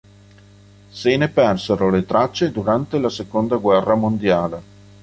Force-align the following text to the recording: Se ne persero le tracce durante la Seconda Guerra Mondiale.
Se 0.99 1.15
ne 1.15 1.27
persero 1.29 1.91
le 1.91 2.05
tracce 2.07 2.49
durante 2.49 2.97
la 2.97 3.09
Seconda 3.11 3.57
Guerra 3.57 3.93
Mondiale. 3.93 4.61